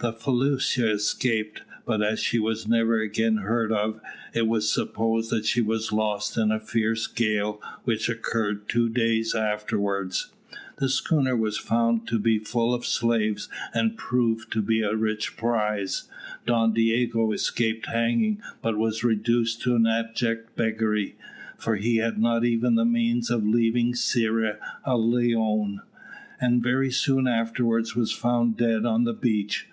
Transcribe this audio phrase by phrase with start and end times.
[0.00, 4.00] The felucca escaped, but as she was never again heard of,
[4.34, 9.34] it was supposed that she was lost in a fierce gale which occurred two days
[9.34, 10.30] afterwards.
[10.76, 16.06] The schooner was found to be full of slaves, and proved a rich prize.
[16.44, 21.14] Don Diogo escaped hanging, but was reduced to abject beggary,
[21.56, 25.80] for he had not even the means of leaving Sierra Leone,
[26.40, 29.68] and very soon afterwards was found dead on the beach.